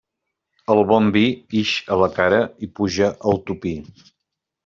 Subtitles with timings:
[0.75, 1.21] El bon vi
[1.59, 3.75] ix a la cara i puja al topí.